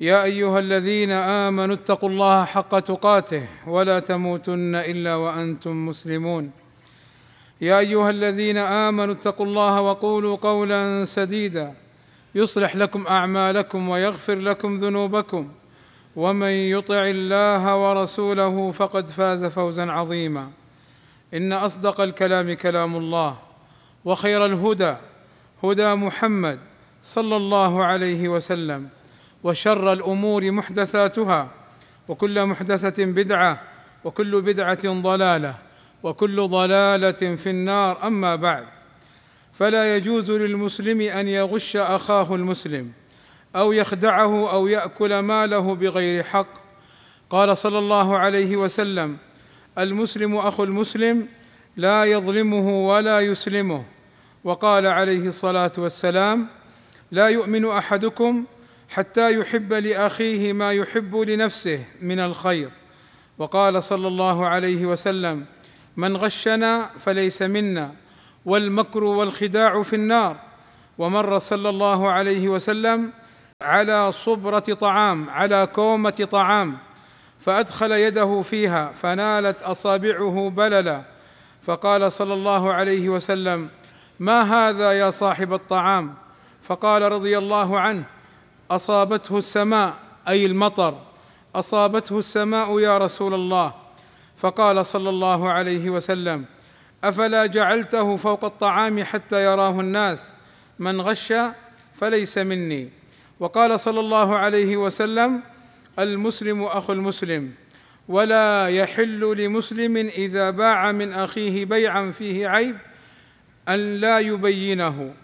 يا 0.00 0.24
أيها 0.24 0.58
الذين 0.58 1.12
آمنوا 1.12 1.74
اتقوا 1.74 2.08
الله 2.08 2.44
حق 2.44 2.78
تقاته 2.78 3.46
ولا 3.66 3.98
تموتن 3.98 4.74
إلا 4.74 5.14
وأنتم 5.14 5.86
مسلمون. 5.86 6.50
يا 7.60 7.78
أيها 7.78 8.10
الذين 8.10 8.58
آمنوا 8.58 9.14
اتقوا 9.14 9.46
الله 9.46 9.80
وقولوا 9.80 10.36
قولا 10.36 11.04
سديدا. 11.04 11.74
يصلح 12.34 12.76
لكم 12.76 13.06
أعمالكم 13.06 13.88
ويغفر 13.88 14.34
لكم 14.34 14.74
ذنوبكم. 14.74 15.48
ومن 16.16 16.48
يطع 16.48 17.02
الله 17.06 17.76
ورسوله 17.76 18.70
فقد 18.70 19.08
فاز 19.08 19.44
فوزا 19.44 19.92
عظيما. 19.92 20.50
إن 21.34 21.52
أصدق 21.52 22.00
الكلام 22.00 22.52
كلام 22.52 22.96
الله 22.96 23.36
وخير 24.04 24.46
الهدى 24.46 24.94
هدى 25.64 25.94
محمد 25.94 26.58
صلى 27.02 27.36
الله 27.36 27.84
عليه 27.84 28.28
وسلم. 28.28 28.88
وشر 29.44 29.92
الأمور 29.92 30.50
محدثاتها 30.50 31.48
وكل 32.08 32.46
محدثة 32.46 33.04
بدعة 33.04 33.62
وكل 34.04 34.42
بدعة 34.42 35.02
ضلالة 35.02 35.54
وكل 36.02 36.48
ضلالة 36.48 37.36
في 37.36 37.50
النار. 37.50 38.06
أما 38.06 38.36
بعد 38.36 38.66
فلا 39.52 39.96
يجوز 39.96 40.30
للمسلم 40.30 41.00
أن 41.00 41.28
يغش 41.28 41.76
أخاه 41.76 42.34
المسلم 42.34 42.92
أو 43.56 43.72
يخدعه 43.72 44.52
أو 44.52 44.66
يأكل 44.66 45.18
ماله 45.18 45.74
بغير 45.74 46.22
حق. 46.22 46.46
قال 47.30 47.56
صلى 47.56 47.78
الله 47.78 48.18
عليه 48.18 48.56
وسلم 48.56 49.16
المسلم 49.78 50.36
أخو 50.36 50.64
المسلم 50.64 51.28
لا 51.76 52.04
يظلمه 52.04 52.88
ولا 52.88 53.20
يسلمه. 53.20 53.84
وقال 54.44 54.86
عليه 54.86 55.26
الصلاة 55.26 55.72
والسلام 55.78 56.46
لا 57.10 57.28
يؤمن 57.28 57.70
أحدكم 57.70 58.44
حتى 58.94 59.38
يحب 59.38 59.72
لأخيه 59.72 60.52
ما 60.52 60.72
يحب 60.72 61.16
لنفسه 61.16 61.84
من 62.02 62.20
الخير. 62.20 62.70
وقال 63.38 63.82
صلى 63.82 64.08
الله 64.08 64.46
عليه 64.46 64.86
وسلم 64.86 65.44
من 65.96 66.16
غشنا 66.16 66.90
فليس 66.98 67.42
منا 67.42 67.94
والمكر 68.44 69.04
والخداع 69.04 69.82
في 69.82 69.96
النار. 69.96 70.36
ومر 70.98 71.38
صلى 71.38 71.68
الله 71.68 72.10
عليه 72.10 72.48
وسلم 72.48 73.10
على 73.62 74.12
صبرة 74.12 74.58
طعام 74.58 75.30
على 75.30 75.68
كومة 75.74 76.28
طعام 76.30 76.78
فأدخل 77.40 77.92
يده 77.92 78.40
فيها 78.40 78.92
فنالت 78.92 79.62
أصابعه 79.62 80.50
بللا. 80.56 81.02
فقال 81.62 82.12
صلى 82.12 82.34
الله 82.34 82.72
عليه 82.72 83.08
وسلم 83.08 83.68
ما 84.20 84.42
هذا 84.42 84.92
يا 84.92 85.10
صاحب 85.10 85.54
الطعام؟ 85.54 86.14
فقال 86.62 87.02
رضي 87.02 87.38
الله 87.38 87.80
عنه 87.80 88.13
أصابته 88.70 89.38
السماء 89.38 89.94
أي 90.28 90.46
المطر 90.46 90.98
أصابته 91.54 92.18
السماء 92.18 92.80
يا 92.80 92.98
رسول 92.98 93.34
الله. 93.34 93.74
فقال 94.36 94.86
صلى 94.86 95.10
الله 95.10 95.50
عليه 95.50 95.90
وسلم 95.90 96.44
أفلا 97.04 97.46
جعلته 97.46 98.16
فوق 98.16 98.44
الطعام 98.44 99.04
حتى 99.04 99.44
يراه 99.44 99.80
الناس؟ 99.80 100.32
من 100.78 101.00
غش 101.00 101.32
فليس 101.94 102.38
مني. 102.38 102.90
وقال 103.40 103.80
صلى 103.80 104.00
الله 104.00 104.36
عليه 104.36 104.76
وسلم 104.76 105.40
المسلم 105.98 106.62
أخو 106.62 106.92
المسلم 106.92 107.52
ولا 108.08 108.68
يحل 108.68 109.20
لمسلم 109.44 109.96
إذا 109.96 110.50
باع 110.50 110.92
من 110.92 111.12
أخيه 111.12 111.64
بيعا 111.64 112.10
فيه 112.10 112.48
عيب 112.48 112.76
أن 113.68 114.00
لا 114.00 114.18
يبينه. 114.18 115.14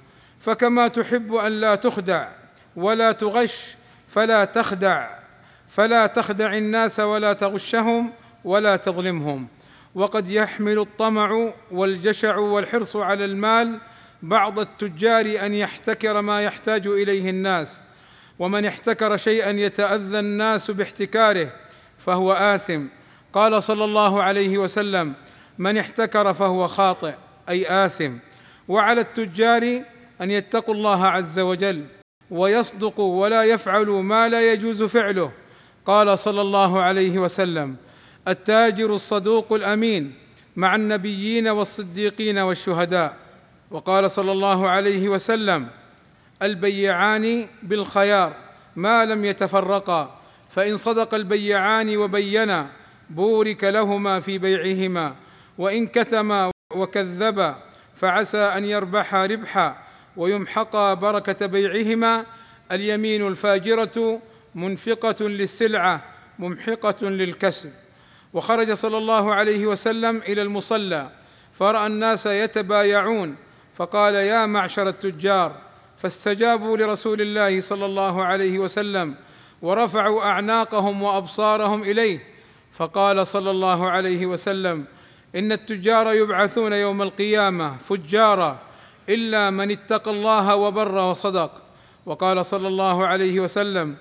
فكما 0.41 0.89
تحب 0.89 1.34
أن 1.34 1.53
لا 1.61 1.75
تخدع 1.75 2.40
ولا 2.77 3.13
تغش 3.13 3.77
فلا 4.09 4.45
تخدع 4.45 5.11
فلا 5.69 6.07
تخدع 6.07 6.57
الناس 6.57 7.01
ولا 7.01 7.33
تغشهم 7.33 8.13
ولا 8.45 8.77
تظلمهم. 8.77 9.49
وقد 9.95 10.31
يحمل 10.31 10.79
الطمع 10.79 11.53
والجشع 11.71 12.37
والحرص 12.37 12.97
على 12.97 13.25
المال 13.25 13.79
بعض 14.23 14.59
التجار 14.59 15.47
أن 15.47 15.55
يحتكر 15.55 16.21
ما 16.21 16.43
يحتاج 16.43 16.87
إليه 16.87 17.31
الناس. 17.31 17.83
ومن 18.39 18.65
احتكر 18.67 19.17
شيئا 19.17 19.51
يتأذى 19.51 20.19
الناس 20.19 20.71
باحتكاره 20.71 21.53
فهو 21.99 22.33
آثم. 22.33 22.87
قال 23.33 23.63
صلى 23.63 23.85
الله 23.85 24.23
عليه 24.23 24.59
وسلم 24.59 25.13
من 25.59 25.79
احتكر 25.79 26.33
فهو 26.33 26.69
خاطئ 26.69 27.15
أي 27.49 27.87
آثم. 27.87 28.13
وعلى 28.69 29.01
التجار 29.01 29.83
أن 30.21 30.31
يتقوا 30.31 30.75
الله 30.75 31.07
عز 31.07 31.39
وجل. 31.39 32.00
ويصدقوا 32.31 33.23
ولا 33.23 33.45
يفعلوا 33.45 34.03
ما 34.03 34.29
لا 34.29 34.53
يجوز 34.53 34.83
فعله. 34.83 35.33
قال 35.87 36.19
صلى 36.19 36.41
الله 36.41 36.81
عليه 36.81 37.19
وسلم 37.19 37.77
التاجر 38.29 38.95
الصدوق 38.95 39.53
الأمين 39.53 40.15
مع 40.57 40.75
النبيين 40.75 41.49
والصديقين 41.49 42.39
والشهداء. 42.39 43.17
وقال 43.71 44.11
صلى 44.11 44.33
الله 44.33 44.69
عليه 44.69 45.09
وسلم 45.09 45.69
البيعان 46.43 47.47
بالخيار 47.63 48.33
ما 48.77 49.05
لم 49.05 49.25
يتفرقا 49.25 50.19
فإن 50.51 50.77
صدق 50.77 51.15
البيعان 51.15 51.97
وبينا 51.97 52.67
بورك 53.11 53.65
لهما 53.65 54.21
في 54.21 54.39
بيعهما 54.39 55.15
وإن 55.59 55.87
كتما 55.87 56.51
وكذبا 56.75 57.57
فعسى 57.97 58.39
أن 58.39 58.65
يربحا 58.65 59.27
ربحا. 59.27 59.90
ويمحقا 60.16 60.94
بركة 60.94 61.47
بيعهما. 61.47 62.26
اليمين 62.72 63.26
الفاجرة 63.26 64.21
منفقة 64.54 65.28
للسلعة 65.28 66.04
ممحقة 66.38 67.09
للكسب. 67.09 67.71
وخرج 68.32 68.72
صلى 68.72 68.98
الله 68.98 69.34
عليه 69.34 69.66
وسلم 69.66 70.16
إلى 70.16 70.43
المصلى 70.43 71.10
فرأى 71.53 71.87
الناس 71.87 72.26
يتبايعون 72.26 73.37
فقال 73.75 74.15
يا 74.15 74.47
معشر 74.47 74.88
التجار 74.88 75.56
فاستجابوا 75.98 76.77
لرسول 76.77 77.21
الله 77.21 77.60
صلى 77.60 77.87
الله 77.87 78.25
عليه 78.25 78.59
وسلم 78.59 79.15
ورفعوا 79.62 80.22
أعناقهم 80.22 81.03
وأبصارهم 81.03 81.82
إليه 81.82 82.25
فقال 82.72 83.27
صلى 83.27 83.50
الله 83.50 83.91
عليه 83.91 84.27
وسلم 84.27 84.84
إن 85.37 85.53
التجار 85.53 86.12
يبعثون 86.12 86.72
يوم 86.72 87.03
القيامة 87.03 87.77
فجارا 87.77 88.59
إلا 89.10 89.50
من 89.50 89.71
اتقى 89.71 90.10
الله 90.10 90.56
وبر 90.56 90.94
وصدق. 90.94 91.62
وقال 92.06 92.47
صلى 92.47 92.69
الله 92.69 93.06
عليه 93.06 93.41
وسلم 93.41 93.97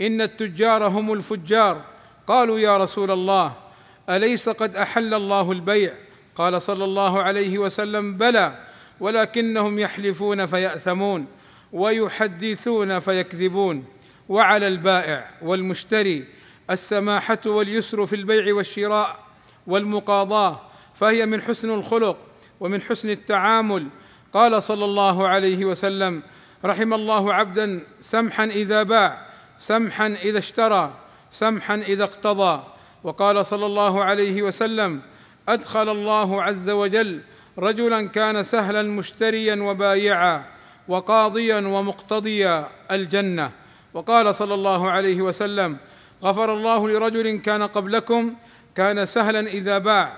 إن 0.00 0.20
التجار 0.20 0.86
هم 0.86 1.12
الفجار. 1.12 1.84
قالوا 2.26 2.58
يا 2.58 2.76
رسول 2.76 3.10
الله 3.10 3.52
أليس 4.10 4.48
قد 4.48 4.76
أحل 4.76 5.14
الله 5.14 5.52
البيع؟ 5.52 5.94
قال 6.36 6.62
صلى 6.62 6.84
الله 6.84 7.22
عليه 7.22 7.58
وسلم 7.58 8.16
بلى 8.16 8.58
ولكنهم 9.00 9.78
يحلفون 9.78 10.46
فيأثمون 10.46 11.26
ويحدثون 11.72 12.98
فيكذبون. 12.98 13.84
وعلى 14.28 14.68
البائع 14.68 15.30
والمشتري 15.42 16.24
السماحة 16.70 17.38
واليسر 17.46 18.06
في 18.06 18.16
البيع 18.16 18.54
والشراء 18.54 19.18
والمقاضاة 19.66 20.60
فهي 20.94 21.26
من 21.26 21.42
حسن 21.42 21.70
الخلق 21.70 22.16
ومن 22.60 22.82
حسن 22.82 23.10
التعامل 23.10 23.88
قال 24.34 24.62
صلى 24.62 24.84
الله 24.84 25.28
عليه 25.28 25.64
وسلم 25.64 26.22
رحم 26.64 26.94
الله 26.94 27.34
عبدا 27.34 27.80
سمحا 28.00 28.44
إذا 28.44 28.82
باع 28.82 29.26
سمحا 29.58 30.06
إذا 30.06 30.38
اشترى 30.38 30.94
سمحا 31.30 31.74
إذا 31.74 32.04
اقتضى. 32.04 32.62
وقال 33.04 33.46
صلى 33.46 33.66
الله 33.66 34.04
عليه 34.04 34.42
وسلم 34.42 35.00
أدخل 35.48 35.88
الله 35.88 36.42
عز 36.42 36.70
وجل 36.70 37.20
رجلا 37.58 38.08
كان 38.08 38.42
سهلا 38.42 38.82
مشتريا 38.82 39.62
وبايعا 39.62 40.44
وقاضيا 40.88 41.56
ومقتضيا 41.56 42.68
الجنة. 42.90 43.50
وقال 43.94 44.34
صلى 44.34 44.54
الله 44.54 44.90
عليه 44.90 45.22
وسلم 45.22 45.76
غفر 46.22 46.54
الله 46.54 46.88
لرجل 46.88 47.38
كان 47.40 47.62
قبلكم 47.62 48.34
كان 48.74 49.06
سهلا 49.06 49.40
إذا 49.40 49.78
باع 49.78 50.16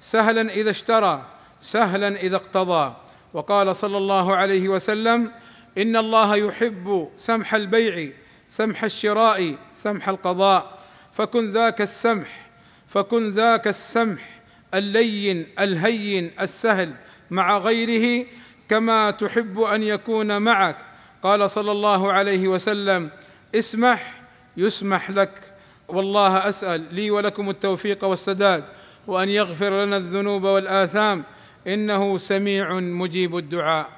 سهلا 0.00 0.42
إذا 0.52 0.70
اشترى 0.70 1.22
سهلا 1.60 2.08
إذا 2.08 2.36
اقتضى. 2.36 3.07
وقال 3.38 3.76
صلى 3.76 3.96
الله 3.96 4.36
عليه 4.36 4.68
وسلم 4.68 5.32
إن 5.78 5.96
الله 5.96 6.36
يحب 6.36 7.08
سمح 7.16 7.54
البيع 7.54 8.10
سمح 8.48 8.84
الشراء 8.84 9.54
سمح 9.74 10.08
القضاء. 10.08 10.78
فكن 11.12 11.52
ذاك 11.52 11.80
السمح 11.80 12.50
فكن 12.86 13.30
ذاك 13.30 13.68
السمح 13.68 14.40
اللين 14.74 15.46
الهين 15.58 16.30
السهل 16.40 16.94
مع 17.30 17.58
غيره 17.58 18.26
كما 18.68 19.10
تحب 19.10 19.60
أن 19.60 19.82
يكون 19.82 20.42
معك. 20.42 20.76
قال 21.22 21.50
صلى 21.50 21.72
الله 21.72 22.12
عليه 22.12 22.48
وسلم 22.48 23.10
اسمح 23.54 24.20
يسمح 24.56 25.10
لك. 25.10 25.52
والله 25.88 26.48
أسأل 26.48 26.94
لي 26.94 27.10
ولكم 27.10 27.50
التوفيق 27.50 28.04
والسداد 28.04 28.64
وأن 29.06 29.28
يغفر 29.28 29.84
لنا 29.84 29.96
الذنوب 29.96 30.42
والآثام 30.42 31.24
إنه 31.66 32.18
سميع 32.18 32.80
مجيب 32.80 33.36
الدعاء. 33.36 33.90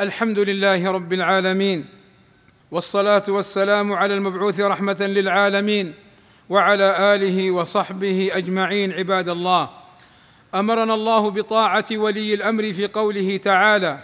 الحمد 0.00 0.38
لله 0.38 0.90
رب 0.90 1.12
العالمين 1.12 1.84
والصلاة 2.70 3.22
والسلام 3.28 3.92
على 3.92 4.14
المبعوث 4.14 4.60
رحمة 4.60 4.96
للعالمين 5.00 5.94
وعلى 6.48 7.14
آله 7.14 7.50
وصحبه 7.50 8.30
أجمعين 8.32 8.92
عباد 8.92 9.28
الله. 9.28 9.70
أمرنا 10.54 10.94
الله 10.94 11.30
بطاعة 11.30 11.86
ولي 11.92 12.34
الأمر 12.34 12.72
في 12.72 12.86
قوله 12.86 13.36
تعالى 13.36 13.98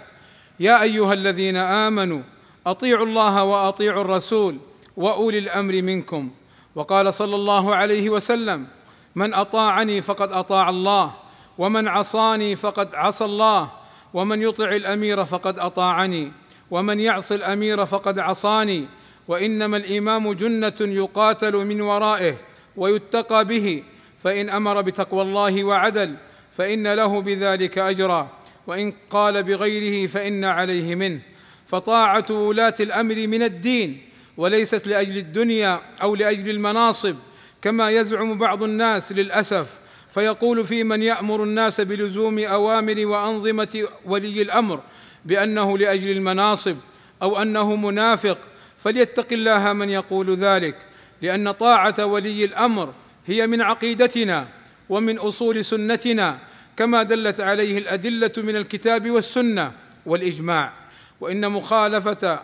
يا 0.60 0.82
أيها 0.82 1.12
الذين 1.12 1.56
آمنوا 1.56 2.22
أطيعوا 2.66 3.06
الله 3.06 3.44
وأطيعوا 3.44 4.00
الرسول 4.00 4.58
وأولي 4.96 5.38
الأمر 5.38 5.82
منكم. 5.82 6.30
وقال 6.74 7.14
صلى 7.14 7.34
الله 7.34 7.74
عليه 7.74 8.10
وسلم 8.10 8.66
من 9.14 9.34
أطاعني 9.34 10.02
فقد 10.02 10.32
أطاع 10.32 10.68
الله. 10.68 11.25
ومن 11.58 11.88
عصاني 11.88 12.56
فقد 12.56 12.94
عصى 12.94 13.24
الله 13.24 13.70
ومن 14.14 14.42
يطع 14.42 14.68
الأمير 14.68 15.24
فقد 15.24 15.58
أطاعني 15.58 16.32
ومن 16.70 17.00
يعص 17.00 17.32
الأمير 17.32 17.86
فقد 17.86 18.18
عصاني 18.18 18.86
وإنما 19.28 19.76
الإمام 19.76 20.32
جنة 20.32 20.74
يقاتل 20.80 21.56
من 21.56 21.80
ورائه 21.80 22.36
ويتقى 22.76 23.44
به 23.44 23.82
فإن 24.24 24.50
أمر 24.50 24.80
بتقوى 24.82 25.22
الله 25.22 25.64
وعدل 25.64 26.16
فإن 26.52 26.92
له 26.92 27.20
بذلك 27.20 27.78
أجرا 27.78 28.28
وإن 28.66 28.92
قال 29.10 29.42
بغيره 29.42 30.06
فإن 30.06 30.44
عليه 30.44 30.94
منه. 30.94 31.20
فطاعة 31.66 32.26
ولاة 32.30 32.74
الأمر 32.80 33.26
من 33.26 33.42
الدين 33.42 34.02
وليست 34.36 34.86
لأجل 34.86 35.16
الدنيا 35.16 35.80
أو 36.02 36.14
لأجل 36.14 36.50
المناصب 36.50 37.16
كما 37.62 37.90
يزعم 37.90 38.38
بعض 38.38 38.62
الناس 38.62 39.12
للأسف 39.12 39.80
فيقول 40.16 40.64
في 40.64 40.84
من 40.84 41.02
يأمر 41.02 41.42
الناس 41.42 41.80
بلزوم 41.80 42.38
أوامر 42.38 43.06
وأنظمة 43.06 43.88
ولي 44.04 44.42
الأمر 44.42 44.80
بأنه 45.24 45.78
لأجل 45.78 46.10
المناصب 46.10 46.76
أو 47.22 47.42
أنه 47.42 47.76
منافق 47.76 48.38
فليتق 48.78 49.26
الله 49.32 49.72
من 49.72 49.90
يقول 49.90 50.34
ذلك 50.34 50.76
لأن 51.22 51.50
طاعة 51.50 52.06
ولي 52.06 52.44
الأمر 52.44 52.92
هي 53.26 53.46
من 53.46 53.60
عقيدتنا 53.60 54.48
ومن 54.88 55.18
أصول 55.18 55.64
سنتنا 55.64 56.38
كما 56.76 57.02
دلت 57.02 57.40
عليه 57.40 57.78
الأدلة 57.78 58.32
من 58.36 58.56
الكتاب 58.56 59.10
والسنة 59.10 59.72
والإجماع. 60.06 60.72
وإن 61.20 61.50
مخالفة 61.50 62.40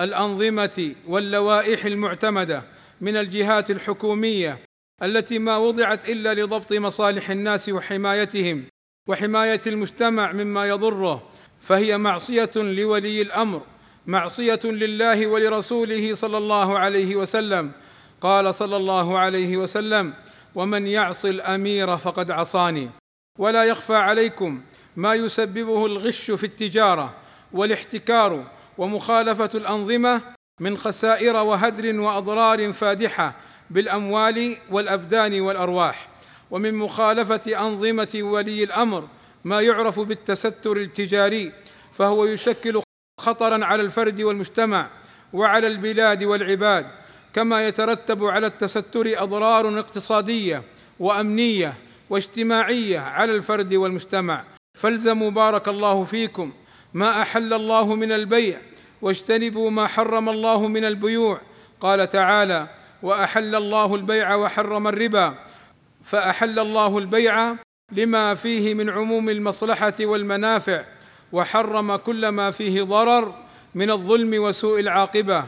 الأنظمة 0.00 0.94
واللوائح 1.08 1.84
المعتمدة 1.84 2.62
من 3.00 3.16
الجهات 3.16 3.70
الحكومية 3.70 4.58
التي 5.02 5.38
ما 5.38 5.56
وضعت 5.56 6.08
إلا 6.08 6.34
لضبط 6.34 6.72
مصالح 6.72 7.30
الناس 7.30 7.68
وحمايتهم 7.68 8.64
وحماية 9.08 9.60
المجتمع 9.66 10.32
مما 10.32 10.68
يضره 10.68 11.22
فهي 11.60 11.98
معصية 11.98 12.50
لولي 12.56 13.22
الأمر 13.22 13.62
معصية 14.06 14.60
لله 14.64 15.26
ولرسوله 15.26 16.14
صلى 16.14 16.38
الله 16.38 16.78
عليه 16.78 17.16
وسلم. 17.16 17.72
قال 18.20 18.54
صلى 18.54 18.76
الله 18.76 19.18
عليه 19.18 19.56
وسلم 19.56 20.14
ومن 20.54 20.86
يعص 20.86 21.24
الأمير 21.24 21.96
فقد 21.96 22.30
عصاني. 22.30 22.90
ولا 23.38 23.64
يخفى 23.64 23.94
عليكم 23.94 24.60
ما 24.96 25.14
يسببه 25.14 25.86
الغش 25.86 26.30
في 26.30 26.44
التجارة 26.44 27.14
والاحتكار 27.52 28.46
ومخالفة 28.78 29.50
الأنظمة 29.54 30.22
من 30.60 30.76
خسائر 30.76 31.36
وهدر 31.36 32.00
وأضرار 32.00 32.72
فادحة 32.72 33.36
بالأموال 33.70 34.56
والأبدان 34.70 35.40
والأرواح 35.40 36.08
ومن 36.50 36.74
مخالفة 36.74 37.66
أنظمة 37.66 38.08
ولي 38.14 38.64
الأمر 38.64 39.08
ما 39.44 39.60
يعرف 39.60 40.00
بالتستر 40.00 40.76
التجاري 40.76 41.52
فهو 41.92 42.24
يشكل 42.24 42.82
خطرا 43.20 43.64
على 43.64 43.82
الفرد 43.82 44.20
والمجتمع 44.20 44.90
وعلى 45.32 45.66
البلاد 45.66 46.24
والعباد 46.24 46.86
كما 47.32 47.68
يترتب 47.68 48.24
على 48.24 48.46
التستر 48.46 49.22
أضرار 49.22 49.78
اقتصادية 49.78 50.62
وأمنية 51.00 51.74
واجتماعية 52.10 52.98
على 52.98 53.34
الفرد 53.34 53.74
والمجتمع. 53.74 54.44
فالزموا 54.78 55.30
بارك 55.30 55.68
الله 55.68 56.04
فيكم 56.04 56.52
ما 56.94 57.22
أحل 57.22 57.52
الله 57.52 57.94
من 57.94 58.12
البيع 58.12 58.60
واجتنبوا 59.02 59.70
ما 59.70 59.86
حرم 59.86 60.28
الله 60.28 60.68
من 60.68 60.84
البيوع. 60.84 61.40
قال 61.80 62.08
تعالى 62.08 62.68
وأحل 63.02 63.54
الله 63.54 63.94
البيع 63.94 64.34
وحرم 64.34 64.88
الربا 64.88 65.34
فأحل 66.04 66.58
الله 66.58 66.98
البيع 66.98 67.54
لما 67.92 68.34
فيه 68.34 68.74
من 68.74 68.90
عموم 68.90 69.28
المصلحة 69.28 69.94
والمنافع 70.00 70.84
وحرم 71.32 71.96
كل 71.96 72.28
ما 72.28 72.50
فيه 72.50 72.82
ضرر 72.82 73.34
من 73.74 73.90
الظلم 73.90 74.42
وسوء 74.42 74.80
العاقبة. 74.80 75.44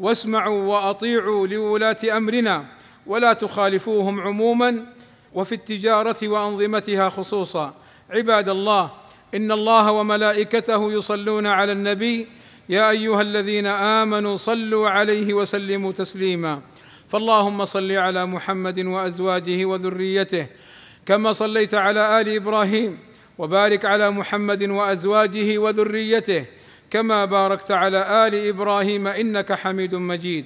واسمعوا 0.00 0.62
وأطيعوا 0.62 1.46
لولاة 1.46 1.96
أمرنا 2.16 2.64
ولا 3.06 3.32
تخالفوهم 3.32 4.20
عموما 4.20 4.86
وفي 5.34 5.54
التجارة 5.54 6.28
وأنظمتها 6.28 7.08
خصوصا. 7.08 7.74
عباد 8.10 8.48
الله 8.48 8.90
إن 9.34 9.52
الله 9.52 9.92
وملائكته 9.92 10.92
يصلون 10.92 11.46
على 11.46 11.72
النبي 11.72 12.26
يا 12.68 12.90
أيها 12.90 13.20
الذين 13.20 13.66
آمنوا 13.66 14.36
صلوا 14.36 14.88
عليه 14.88 15.34
وسلموا 15.34 15.92
تسليما. 15.92 16.60
فاللهم 17.08 17.64
صل 17.64 17.92
على 17.92 18.26
محمد 18.26 18.78
وأزواجه 18.80 19.64
وذريته 19.64 20.46
كما 21.06 21.32
صليت 21.32 21.74
على 21.74 22.20
آل 22.20 22.28
إبراهيم 22.36 22.98
وبارك 23.38 23.84
على 23.84 24.10
محمد 24.10 24.62
وأزواجه 24.62 25.58
وذريته 25.58 26.44
كما 26.90 27.24
باركت 27.24 27.70
على 27.70 28.26
آل 28.26 28.48
إبراهيم 28.48 29.06
إنك 29.06 29.52
حميد 29.52 29.94
مجيد. 29.94 30.44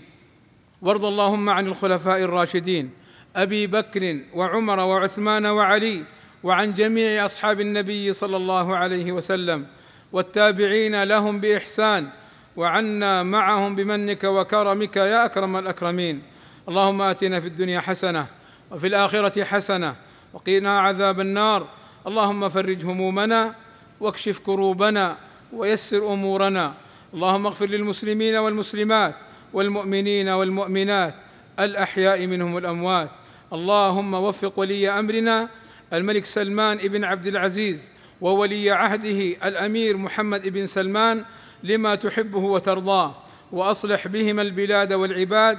وارض 0.83 1.05
اللهم 1.05 1.51
عن 1.51 1.67
الخلفاء 1.67 2.21
الراشدين 2.21 2.91
أبي 3.37 3.67
بكر 3.67 4.19
وعمر 4.35 4.81
وعثمان 4.81 5.47
وعلي 5.47 6.05
وعن 6.43 6.75
جميع 6.75 7.25
أصحاب 7.25 7.61
النبي 7.61 8.13
صلى 8.13 8.37
الله 8.37 8.77
عليه 8.77 9.13
وسلم 9.13 9.67
والتابعين 10.13 11.03
لهم 11.03 11.41
بإحسان 11.41 12.08
وعنا 12.56 13.23
معهم 13.23 13.75
بمنك 13.75 14.25
وكرمك 14.25 14.96
يا 14.96 15.25
أكرم 15.25 15.56
الأكرمين. 15.56 16.30
اللهم 16.70 17.03
آتنا 17.03 17.41
في 17.41 17.46
الدنيا 17.46 17.81
حسنة 17.81 18.27
وفي 18.70 18.86
الآخرة 18.86 19.44
حسنة 19.44 19.94
وقنا 20.32 20.81
عذاب 20.81 21.20
النار. 21.20 21.67
اللهم 22.06 22.48
فرج 22.48 22.84
همومنا 22.84 23.55
واكشف 24.00 24.39
كروبنا 24.39 25.17
ويسر 25.53 26.12
أمورنا. 26.12 26.74
اللهم 27.15 27.46
اغفر 27.46 27.67
للمسلمين 27.67 28.36
والمسلمات 28.36 29.15
والمؤمنين 29.53 30.29
والمؤمنات 30.29 31.15
الأحياء 31.60 32.27
منهم 32.27 32.58
الاموات 32.58 33.10
اللهم 33.53 34.15
وفق 34.15 34.58
ولي 34.58 34.91
أمرنا 34.91 35.48
الملك 35.93 36.24
سلمان 36.24 36.79
بن 36.79 37.05
عبد 37.05 37.27
العزيز 37.27 37.91
وولي 38.20 38.70
عهده 38.70 39.48
الأمير 39.48 39.96
محمد 39.96 40.48
بن 40.48 40.67
سلمان 40.67 41.24
لما 41.62 41.94
تحبه 41.94 42.39
وترضاه 42.39 43.15
وأصلح 43.53 44.08
بهما 44.08 44.43
البلاد 44.43 44.93
والعباد 44.93 45.58